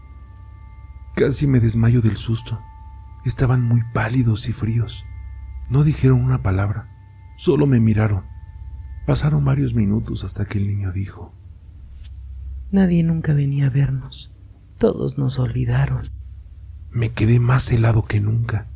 Casi 1.16 1.46
me 1.46 1.60
desmayo 1.60 2.02
del 2.02 2.18
susto. 2.18 2.60
Estaban 3.24 3.62
muy 3.62 3.82
pálidos 3.94 4.50
y 4.50 4.54
fríos. 4.54 5.06
No 5.70 5.84
dijeron 5.84 6.22
una 6.24 6.42
palabra, 6.42 6.90
solo 7.38 7.68
me 7.68 7.80
miraron. 7.80 8.26
Pasaron 9.06 9.46
varios 9.46 9.74
minutos 9.76 10.24
hasta 10.24 10.46
que 10.46 10.58
el 10.58 10.68
niño 10.68 10.92
dijo, 10.92 11.34
Nadie 12.72 13.04
nunca 13.04 13.34
venía 13.34 13.68
a 13.68 13.70
vernos. 13.70 14.34
Todos 14.80 15.20
nos 15.20 15.38
olvidaron. 15.38 16.02
Me 16.90 17.12
quedé 17.12 17.40
más 17.40 17.72
helado 17.72 18.06
que 18.06 18.20
nunca. 18.20 18.68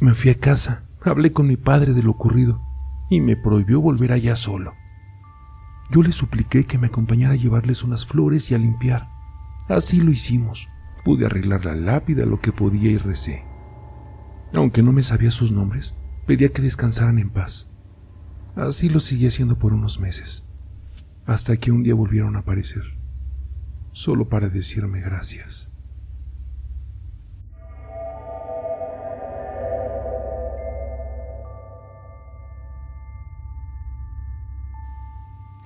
Me 0.00 0.12
fui 0.12 0.30
a 0.30 0.38
casa, 0.38 0.82
hablé 1.02 1.32
con 1.32 1.46
mi 1.46 1.56
padre 1.56 1.94
de 1.94 2.02
lo 2.02 2.10
ocurrido 2.10 2.60
y 3.08 3.20
me 3.20 3.36
prohibió 3.36 3.80
volver 3.80 4.12
allá 4.12 4.34
solo. 4.34 4.74
Yo 5.90 6.02
le 6.02 6.10
supliqué 6.10 6.64
que 6.64 6.78
me 6.78 6.88
acompañara 6.88 7.34
a 7.34 7.36
llevarles 7.36 7.84
unas 7.84 8.04
flores 8.04 8.50
y 8.50 8.56
a 8.56 8.58
limpiar. 8.58 9.08
Así 9.68 10.00
lo 10.00 10.10
hicimos. 10.10 10.68
Pude 11.06 11.24
arreglar 11.24 11.64
la 11.64 11.76
lápida 11.76 12.26
lo 12.26 12.40
que 12.40 12.50
podía 12.50 12.90
y 12.90 12.96
recé. 12.96 13.44
Aunque 14.52 14.82
no 14.82 14.92
me 14.92 15.04
sabía 15.04 15.30
sus 15.30 15.52
nombres, 15.52 15.94
pedía 16.26 16.48
que 16.48 16.62
descansaran 16.62 17.20
en 17.20 17.30
paz. 17.30 17.70
Así 18.56 18.88
lo 18.88 18.98
seguí 18.98 19.28
haciendo 19.28 19.56
por 19.56 19.72
unos 19.72 20.00
meses, 20.00 20.44
hasta 21.24 21.58
que 21.58 21.70
un 21.70 21.84
día 21.84 21.94
volvieron 21.94 22.34
a 22.34 22.40
aparecer 22.40 22.82
solo 23.92 24.28
para 24.28 24.48
decirme 24.48 25.00
gracias. 25.00 25.70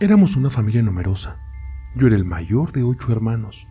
Éramos 0.00 0.36
una 0.36 0.50
familia 0.50 0.82
numerosa. 0.82 1.38
Yo 1.94 2.08
era 2.08 2.16
el 2.16 2.26
mayor 2.26 2.72
de 2.72 2.82
ocho 2.82 3.10
hermanos. 3.10 3.66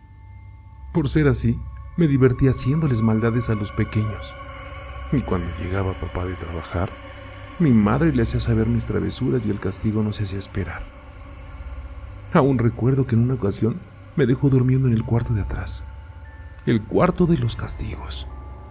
Por 0.92 1.08
ser 1.08 1.28
así, 1.28 1.58
me 1.96 2.08
divertía 2.08 2.50
haciéndoles 2.50 3.00
maldades 3.00 3.48
a 3.48 3.54
los 3.54 3.70
pequeños. 3.72 4.34
Y 5.12 5.20
cuando 5.20 5.46
llegaba 5.58 5.92
papá 5.94 6.24
de 6.24 6.34
trabajar, 6.34 6.90
mi 7.60 7.70
madre 7.70 8.12
le 8.12 8.22
hacía 8.22 8.40
saber 8.40 8.66
mis 8.66 8.86
travesuras 8.86 9.46
y 9.46 9.50
el 9.50 9.60
castigo 9.60 10.02
no 10.02 10.12
se 10.12 10.24
hacía 10.24 10.38
esperar. 10.38 10.82
Aún 12.32 12.58
recuerdo 12.58 13.06
que 13.06 13.14
en 13.14 13.22
una 13.22 13.34
ocasión 13.34 13.80
me 14.16 14.26
dejó 14.26 14.48
durmiendo 14.48 14.88
en 14.88 14.94
el 14.94 15.04
cuarto 15.04 15.32
de 15.32 15.42
atrás, 15.42 15.84
el 16.66 16.82
cuarto 16.82 17.26
de 17.26 17.38
los 17.38 17.54
castigos, 17.54 18.26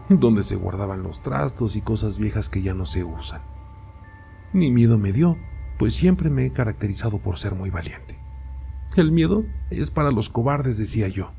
donde 0.09 0.43
se 0.43 0.55
guardaban 0.55 1.03
los 1.03 1.21
trastos 1.21 1.75
y 1.75 1.81
cosas 1.81 2.17
viejas 2.17 2.49
que 2.49 2.61
ya 2.61 2.73
no 2.73 2.85
se 2.85 3.03
usan. 3.03 3.41
Ni 4.51 4.71
miedo 4.71 4.97
me 4.97 5.13
dio, 5.13 5.37
pues 5.77 5.93
siempre 5.93 6.29
me 6.29 6.45
he 6.45 6.51
caracterizado 6.51 7.19
por 7.19 7.37
ser 7.37 7.55
muy 7.55 7.69
valiente. 7.69 8.19
El 8.97 9.11
miedo 9.11 9.45
es 9.69 9.91
para 9.91 10.11
los 10.11 10.29
cobardes, 10.29 10.77
decía 10.77 11.07
yo. 11.07 11.31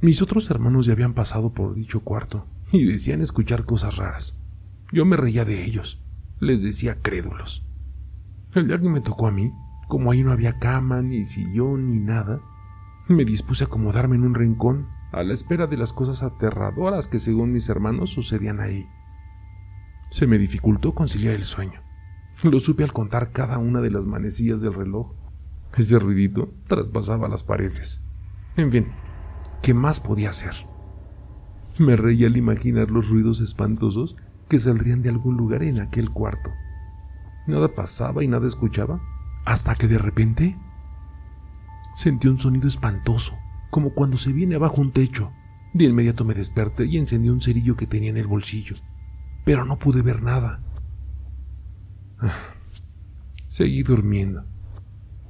Mis 0.00 0.22
otros 0.22 0.48
hermanos 0.50 0.86
ya 0.86 0.92
habían 0.92 1.12
pasado 1.12 1.52
por 1.52 1.74
dicho 1.74 2.00
cuarto 2.00 2.46
y 2.70 2.84
decían 2.84 3.20
escuchar 3.20 3.64
cosas 3.64 3.96
raras. 3.96 4.38
Yo 4.92 5.04
me 5.04 5.16
reía 5.16 5.44
de 5.44 5.64
ellos, 5.64 6.00
les 6.38 6.62
decía 6.62 7.02
crédulos. 7.02 7.66
El 8.54 8.68
día 8.68 8.80
que 8.80 8.88
me 8.88 9.00
tocó 9.00 9.26
a 9.26 9.32
mí, 9.32 9.52
como 9.88 10.12
ahí 10.12 10.22
no 10.22 10.30
había 10.30 10.60
cama, 10.60 11.02
ni 11.02 11.24
sillón, 11.24 11.90
ni 11.90 11.98
nada, 11.98 12.40
me 13.08 13.24
dispuse 13.24 13.64
a 13.64 13.66
acomodarme 13.66 14.14
en 14.14 14.22
un 14.22 14.34
rincón, 14.34 14.86
a 15.10 15.24
la 15.24 15.34
espera 15.34 15.66
de 15.66 15.76
las 15.76 15.92
cosas 15.92 16.22
aterradoras 16.22 17.08
que 17.08 17.18
según 17.18 17.52
mis 17.52 17.68
hermanos 17.68 18.10
sucedían 18.10 18.60
ahí. 18.60 18.86
Se 20.10 20.28
me 20.28 20.38
dificultó 20.38 20.94
conciliar 20.94 21.34
el 21.34 21.44
sueño. 21.44 21.82
Lo 22.44 22.60
supe 22.60 22.84
al 22.84 22.92
contar 22.92 23.32
cada 23.32 23.58
una 23.58 23.80
de 23.80 23.90
las 23.90 24.06
manecillas 24.06 24.60
del 24.60 24.74
reloj. 24.74 25.12
Ese 25.76 25.98
ruidito 25.98 26.54
traspasaba 26.68 27.28
las 27.28 27.42
paredes. 27.42 28.00
En 28.56 28.70
fin, 28.70 28.86
¿qué 29.62 29.74
más 29.74 30.00
podía 30.00 30.30
hacer? 30.30 30.54
Me 31.78 31.96
reía 31.96 32.26
al 32.26 32.36
imaginar 32.36 32.90
los 32.90 33.08
ruidos 33.08 33.40
espantosos 33.40 34.16
que 34.48 34.58
saldrían 34.58 35.02
de 35.02 35.10
algún 35.10 35.36
lugar 35.36 35.62
en 35.62 35.80
aquel 35.80 36.10
cuarto. 36.10 36.50
Nada 37.46 37.74
pasaba 37.74 38.24
y 38.24 38.28
nada 38.28 38.46
escuchaba 38.46 39.00
hasta 39.44 39.74
que 39.74 39.88
de 39.88 39.98
repente 39.98 40.58
sentí 41.94 42.28
un 42.28 42.38
sonido 42.38 42.68
espantoso, 42.68 43.34
como 43.70 43.94
cuando 43.94 44.16
se 44.16 44.32
viene 44.32 44.56
abajo 44.56 44.80
un 44.80 44.92
techo. 44.92 45.32
De 45.72 45.84
inmediato 45.84 46.24
me 46.24 46.34
desperté 46.34 46.86
y 46.86 46.98
encendí 46.98 47.28
un 47.28 47.40
cerillo 47.40 47.76
que 47.76 47.86
tenía 47.86 48.10
en 48.10 48.16
el 48.16 48.26
bolsillo, 48.26 48.76
pero 49.44 49.64
no 49.64 49.78
pude 49.78 50.02
ver 50.02 50.22
nada. 50.22 50.60
Seguí 53.48 53.82
durmiendo, 53.82 54.44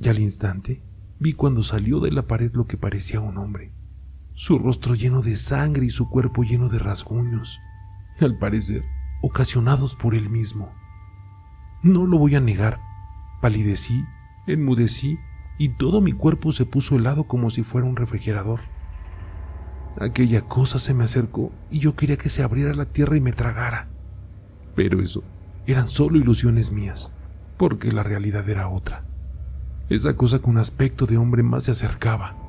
y 0.00 0.08
al 0.08 0.18
instante 0.18 0.82
vi 1.20 1.32
cuando 1.32 1.62
salió 1.62 2.00
de 2.00 2.10
la 2.10 2.26
pared 2.26 2.52
lo 2.54 2.66
que 2.66 2.76
parecía 2.76 3.20
un 3.20 3.38
hombre, 3.38 3.72
su 4.38 4.56
rostro 4.56 4.94
lleno 4.94 5.20
de 5.20 5.34
sangre 5.34 5.86
y 5.86 5.90
su 5.90 6.08
cuerpo 6.08 6.44
lleno 6.44 6.68
de 6.68 6.78
rasguños. 6.78 7.60
al 8.20 8.38
parecer, 8.38 8.84
ocasionados 9.20 9.96
por 9.96 10.14
él 10.14 10.30
mismo. 10.30 10.72
No 11.82 12.06
lo 12.06 12.18
voy 12.18 12.36
a 12.36 12.40
negar, 12.40 12.80
palidecí, 13.42 14.04
enmudecí 14.46 15.18
y 15.58 15.70
todo 15.70 16.00
mi 16.00 16.12
cuerpo 16.12 16.52
se 16.52 16.66
puso 16.66 16.94
helado 16.94 17.24
como 17.24 17.50
si 17.50 17.64
fuera 17.64 17.88
un 17.88 17.96
refrigerador. 17.96 18.60
Aquella 20.00 20.42
cosa 20.42 20.78
se 20.78 20.94
me 20.94 21.02
acercó 21.02 21.50
y 21.68 21.80
yo 21.80 21.96
quería 21.96 22.16
que 22.16 22.28
se 22.28 22.44
abriera 22.44 22.74
la 22.74 22.86
tierra 22.86 23.16
y 23.16 23.20
me 23.20 23.32
tragara. 23.32 23.88
Pero 24.76 25.00
eso 25.00 25.24
eran 25.66 25.88
solo 25.88 26.16
ilusiones 26.16 26.70
mías, 26.70 27.12
porque 27.56 27.90
la 27.90 28.04
realidad 28.04 28.48
era 28.48 28.68
otra. 28.68 29.04
Esa 29.88 30.14
cosa 30.14 30.38
con 30.38 30.58
aspecto 30.58 31.06
de 31.06 31.16
hombre 31.16 31.42
más 31.42 31.64
se 31.64 31.72
acercaba. 31.72 32.47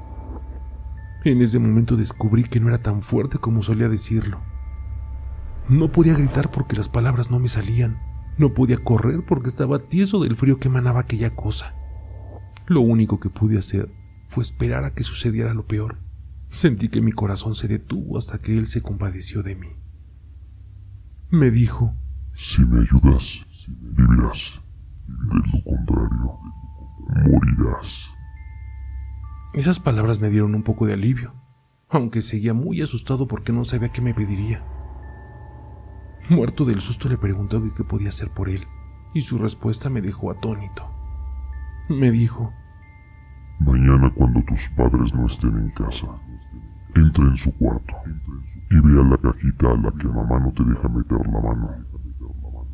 En 1.26 1.42
ese 1.42 1.60
momento 1.60 1.98
descubrí 1.98 2.44
que 2.44 2.60
no 2.60 2.70
era 2.70 2.82
tan 2.82 3.02
fuerte 3.02 3.38
como 3.38 3.62
solía 3.62 3.90
decirlo. 3.90 4.42
No 5.68 5.90
podía 5.90 6.14
gritar 6.14 6.50
porque 6.50 6.78
las 6.78 6.90
palabras 6.90 7.30
no 7.30 7.40
me 7.40 7.50
salían. 7.50 8.00
No 8.38 8.54
podía 8.54 8.78
correr 8.78 9.26
porque 9.28 9.50
estaba 9.50 9.88
tieso 9.90 10.22
del 10.22 10.38
frío 10.38 10.60
que 10.60 10.70
emanaba 10.70 11.02
aquella 11.02 11.36
cosa. 11.36 11.76
Lo 12.68 12.82
único 12.82 13.20
que 13.20 13.30
pude 13.30 13.58
hacer 13.58 13.92
fue 14.30 14.44
esperar 14.44 14.86
a 14.86 14.94
que 14.94 15.04
sucediera 15.04 15.54
lo 15.54 15.68
peor. 15.68 15.98
Sentí 16.50 16.88
que 16.88 17.02
mi 17.02 17.12
corazón 17.12 17.54
se 17.54 17.68
detuvo 17.68 18.18
hasta 18.18 18.40
que 18.40 18.58
él 18.58 18.68
se 18.68 18.82
compadeció 18.82 19.44
de 19.44 19.56
mí. 19.56 19.68
Me 21.30 21.52
dijo, 21.52 21.94
Si 22.34 22.66
me 22.66 22.80
ayudas, 22.80 23.46
vivirás. 23.68 24.62
De 25.06 25.36
lo 25.36 25.64
contrario, 25.64 26.40
morirás. 27.28 28.10
Esas 29.54 29.80
palabras 29.80 30.20
me 30.20 30.30
dieron 30.30 30.54
un 30.54 30.62
poco 30.62 30.86
de 30.86 30.94
alivio, 30.94 31.34
aunque 31.90 32.22
seguía 32.22 32.54
muy 32.54 32.84
asustado 32.84 33.28
porque 33.28 33.52
no 33.52 33.66
sabía 33.66 33.92
qué 33.92 34.00
me 34.00 34.14
pediría. 34.14 34.64
Muerto 36.30 36.66
del 36.66 36.82
susto 36.82 37.10
le 37.10 37.18
pregunté 37.18 37.60
qué 37.76 37.84
podía 37.84 38.10
hacer 38.10 38.30
por 38.30 38.50
él, 38.50 38.68
y 39.16 39.22
su 39.22 39.40
respuesta 39.40 39.90
me 39.90 40.02
dejó 40.02 40.30
atónito. 40.30 40.88
Me 41.90 42.12
dijo, 42.12 42.54
Mañana 43.60 44.14
cuando 44.14 44.44
tus 44.44 44.70
padres 44.70 45.14
no 45.16 45.26
estén 45.26 45.58
en 45.58 45.70
casa, 45.72 46.08
entra 46.96 47.26
en 47.26 47.36
su 47.36 47.52
cuarto 47.58 47.96
y 48.70 48.80
vea 48.82 49.04
la 49.04 49.18
cajita 49.18 49.72
a 49.72 49.78
la 49.78 49.92
que 49.94 50.08
mamá 50.08 50.40
no 50.40 50.54
te 50.54 50.64
deja 50.64 50.88
meter 50.88 51.26
la 51.26 51.42
mano. 51.42 51.86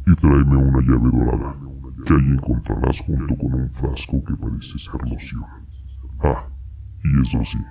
Y 0.08 0.15
tráeme 0.15 0.58
una 0.58 0.82
llave 0.82 1.10
dorada, 1.10 1.55
que 2.05 2.13
ahí 2.13 2.32
encontrarás 2.34 3.00
junto 3.00 3.36
con 3.38 3.53
un 3.53 3.70
frasco 3.70 4.22
que 4.25 4.36
parece 4.36 4.77
ser 4.77 5.01
loción. 5.10 5.46
Ah, 6.20 6.46
y 7.05 7.21
eso 7.21 7.43
sí, 7.43 7.63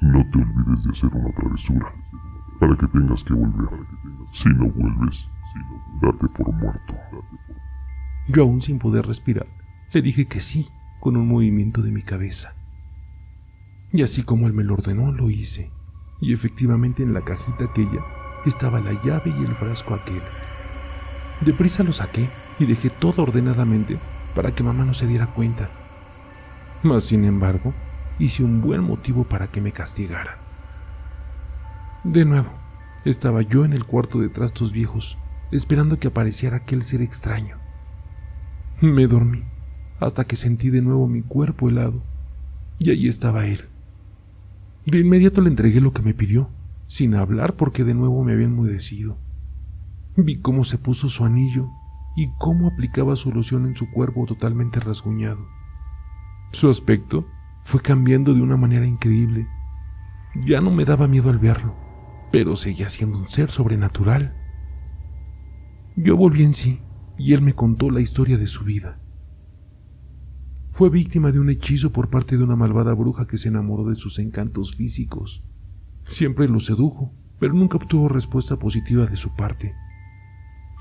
no 0.00 0.24
te 0.30 0.38
olvides 0.38 0.84
de 0.84 0.90
hacer 0.90 1.10
una 1.14 1.34
travesura, 1.34 1.92
para 2.58 2.76
que 2.76 2.86
tengas 2.88 3.24
que 3.24 3.34
volver. 3.34 3.68
Si 4.32 4.48
no 4.50 4.70
vuelves, 4.70 5.28
date 6.00 6.28
por 6.28 6.52
muerto. 6.52 6.94
Yo 8.28 8.42
aún 8.42 8.62
sin 8.62 8.78
poder 8.78 9.06
respirar, 9.06 9.46
le 9.92 10.02
dije 10.02 10.26
que 10.26 10.40
sí 10.40 10.68
con 11.00 11.16
un 11.16 11.28
movimiento 11.28 11.82
de 11.82 11.90
mi 11.90 12.02
cabeza. 12.02 12.54
Y 13.92 14.02
así 14.02 14.22
como 14.22 14.46
él 14.46 14.54
me 14.54 14.64
lo 14.64 14.74
ordenó, 14.74 15.12
lo 15.12 15.30
hice. 15.30 15.70
Y 16.20 16.32
efectivamente 16.32 17.02
en 17.02 17.12
la 17.12 17.20
cajita 17.20 17.64
aquella 17.64 18.00
estaba 18.46 18.80
la 18.80 18.92
llave 19.04 19.34
y 19.38 19.44
el 19.44 19.54
frasco 19.54 19.94
aquel. 19.94 20.22
Deprisa 21.42 21.82
lo 21.82 21.92
saqué 21.92 22.28
y 22.58 22.66
dejé 22.66 22.90
todo 22.90 23.22
ordenadamente 23.22 23.98
para 24.34 24.54
que 24.54 24.62
mamá 24.62 24.84
no 24.84 24.94
se 24.94 25.06
diera 25.06 25.26
cuenta. 25.26 25.68
Mas, 26.82 27.04
sin 27.04 27.24
embargo, 27.24 27.74
hice 28.18 28.44
un 28.44 28.60
buen 28.60 28.82
motivo 28.82 29.24
para 29.24 29.48
que 29.48 29.60
me 29.60 29.72
castigara. 29.72 30.38
De 32.04 32.24
nuevo, 32.24 32.50
estaba 33.04 33.42
yo 33.42 33.64
en 33.64 33.72
el 33.72 33.84
cuarto 33.84 34.20
de 34.20 34.28
trastos 34.28 34.72
viejos, 34.72 35.18
esperando 35.50 35.98
que 35.98 36.08
apareciera 36.08 36.58
aquel 36.58 36.82
ser 36.82 37.02
extraño. 37.02 37.56
Me 38.80 39.06
dormí 39.06 39.44
hasta 40.00 40.24
que 40.24 40.36
sentí 40.36 40.70
de 40.70 40.82
nuevo 40.82 41.06
mi 41.08 41.22
cuerpo 41.22 41.68
helado, 41.68 42.02
y 42.78 42.90
allí 42.90 43.08
estaba 43.08 43.46
él. 43.46 43.64
De 44.86 44.98
inmediato 44.98 45.40
le 45.40 45.48
entregué 45.48 45.80
lo 45.80 45.92
que 45.92 46.02
me 46.02 46.14
pidió, 46.14 46.50
sin 46.86 47.14
hablar 47.14 47.56
porque 47.56 47.84
de 47.84 47.94
nuevo 47.94 48.22
me 48.22 48.32
había 48.32 48.46
enmudecido. 48.46 49.16
Vi 50.16 50.40
cómo 50.40 50.64
se 50.64 50.78
puso 50.78 51.08
su 51.08 51.24
anillo 51.24 51.70
y 52.16 52.30
cómo 52.38 52.68
aplicaba 52.68 53.16
su 53.16 53.32
loción 53.32 53.66
en 53.66 53.76
su 53.76 53.90
cuerpo 53.90 54.26
totalmente 54.26 54.78
rasguñado. 54.78 55.46
Su 56.52 56.68
aspecto 56.68 57.26
fue 57.64 57.80
cambiando 57.80 58.34
de 58.34 58.42
una 58.42 58.56
manera 58.56 58.86
increíble. 58.86 59.48
Ya 60.46 60.60
no 60.60 60.70
me 60.70 60.84
daba 60.84 61.08
miedo 61.08 61.30
al 61.30 61.38
verlo, 61.38 61.74
pero 62.30 62.56
seguía 62.56 62.90
siendo 62.90 63.18
un 63.18 63.28
ser 63.28 63.50
sobrenatural. 63.50 64.36
Yo 65.96 66.16
volví 66.16 66.44
en 66.44 66.54
sí 66.54 66.82
y 67.16 67.32
él 67.32 67.42
me 67.42 67.54
contó 67.54 67.90
la 67.90 68.00
historia 68.00 68.36
de 68.36 68.46
su 68.46 68.64
vida. 68.64 69.00
Fue 70.70 70.90
víctima 70.90 71.32
de 71.32 71.40
un 71.40 71.48
hechizo 71.48 71.92
por 71.92 72.10
parte 72.10 72.36
de 72.36 72.44
una 72.44 72.56
malvada 72.56 72.92
bruja 72.92 73.26
que 73.26 73.38
se 73.38 73.48
enamoró 73.48 73.84
de 73.84 73.94
sus 73.94 74.18
encantos 74.18 74.74
físicos. 74.74 75.42
Siempre 76.04 76.48
lo 76.48 76.60
sedujo, 76.60 77.14
pero 77.38 77.54
nunca 77.54 77.76
obtuvo 77.78 78.08
respuesta 78.08 78.58
positiva 78.58 79.06
de 79.06 79.16
su 79.16 79.34
parte. 79.34 79.72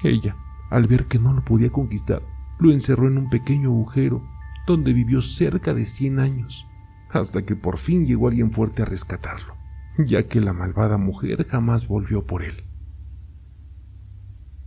Ella, 0.03 0.35
al 0.69 0.87
ver 0.87 1.05
que 1.05 1.19
no 1.19 1.33
lo 1.33 1.45
podía 1.45 1.69
conquistar, 1.69 2.23
lo 2.59 2.71
encerró 2.71 3.07
en 3.07 3.19
un 3.19 3.29
pequeño 3.29 3.69
agujero 3.69 4.27
donde 4.65 4.93
vivió 4.93 5.21
cerca 5.21 5.73
de 5.73 5.85
cien 5.85 6.19
años, 6.19 6.67
hasta 7.13 7.43
que 7.43 7.55
por 7.55 7.77
fin 7.77 8.05
llegó 8.05 8.27
alguien 8.27 8.51
fuerte 8.51 8.81
a 8.81 8.85
rescatarlo, 8.85 9.55
ya 9.97 10.27
que 10.27 10.41
la 10.41 10.53
malvada 10.53 10.97
mujer 10.97 11.45
jamás 11.47 11.87
volvió 11.87 12.25
por 12.25 12.43
él. 12.43 12.63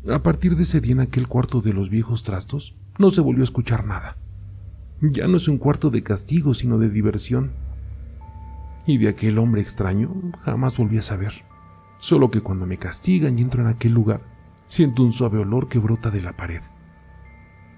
A 0.08 0.22
partir 0.22 0.54
de 0.54 0.62
ese 0.62 0.80
día 0.80 0.92
en 0.92 1.00
aquel 1.00 1.26
cuarto 1.26 1.60
de 1.60 1.72
los 1.72 1.90
viejos 1.90 2.22
trastos, 2.22 2.76
no 2.98 3.10
se 3.10 3.20
volvió 3.20 3.42
a 3.42 3.44
escuchar 3.44 3.84
nada. 3.84 4.16
Ya 5.00 5.26
no 5.26 5.36
es 5.36 5.48
un 5.48 5.58
cuarto 5.58 5.90
de 5.90 6.02
castigo, 6.02 6.54
sino 6.54 6.78
de 6.78 6.88
diversión. 6.88 7.52
Y 8.86 8.98
de 8.98 9.08
aquel 9.08 9.38
hombre 9.38 9.60
extraño 9.60 10.14
jamás 10.44 10.76
volví 10.76 10.98
a 10.98 11.02
saber. 11.02 11.32
Solo 11.98 12.30
que 12.30 12.40
cuando 12.40 12.66
me 12.66 12.78
castigan 12.78 13.38
y 13.38 13.42
entro 13.42 13.62
en 13.62 13.68
aquel 13.68 13.92
lugar, 13.92 14.22
siento 14.68 15.02
un 15.02 15.12
suave 15.12 15.38
olor 15.38 15.68
que 15.68 15.80
brota 15.80 16.10
de 16.10 16.22
la 16.22 16.36
pared. 16.36 16.62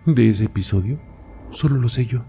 De 0.05 0.29
ese 0.29 0.45
episodio, 0.45 1.01
solo 1.51 1.77
lo 1.77 1.89
sé 1.89 2.05
yo, 2.05 2.25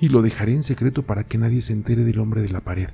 y 0.00 0.08
lo 0.08 0.22
dejaré 0.22 0.54
en 0.54 0.62
secreto 0.62 1.02
para 1.02 1.24
que 1.24 1.38
nadie 1.38 1.60
se 1.60 1.72
entere 1.72 2.04
del 2.04 2.20
hombre 2.20 2.40
de 2.42 2.48
la 2.48 2.60
pared. 2.60 2.90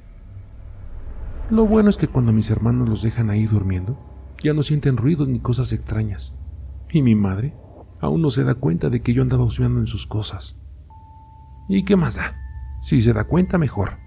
Lo 1.51 1.67
bueno 1.67 1.91
es 1.91 1.97
que 1.97 2.09
cuando 2.09 2.33
mis 2.33 2.51
hermanos 2.51 2.89
los 2.89 3.03
dejan 3.03 3.31
ahí 3.31 3.47
durmiendo, 3.47 3.99
ya 4.43 4.55
no 4.55 4.63
sienten 4.63 4.97
ruidos 4.97 5.29
ni 5.29 5.41
cosas 5.41 5.73
extrañas. 5.73 6.35
Y 6.91 7.03
mi 7.03 7.15
madre 7.15 7.55
aún 8.01 8.23
no 8.23 8.31
se 8.31 8.45
da 8.45 8.55
cuenta 8.55 8.91
de 8.91 9.01
que 9.01 9.13
yo 9.13 9.23
andaba 9.23 9.45
husmeando 9.45 9.81
en 9.81 9.87
sus 9.87 10.07
cosas. 10.07 10.57
¿Y 11.69 11.85
qué 11.85 11.97
más 11.97 12.17
da? 12.17 12.37
Si 12.83 13.01
se 13.01 13.13
da 13.13 13.25
cuenta, 13.25 13.57
mejor, 13.57 13.99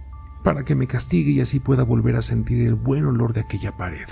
para 0.43 0.63
que 0.63 0.75
me 0.75 0.87
castigue 0.87 1.31
y 1.31 1.41
así 1.41 1.59
pueda 1.59 1.83
volver 1.83 2.15
a 2.15 2.21
sentir 2.21 2.65
el 2.65 2.75
buen 2.75 3.05
olor 3.05 3.33
de 3.33 3.41
aquella 3.41 3.75
pared. 3.75 4.07